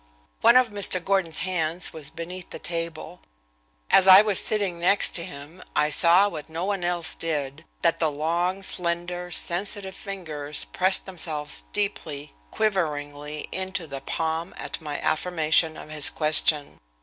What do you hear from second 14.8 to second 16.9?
my affirmation of his question.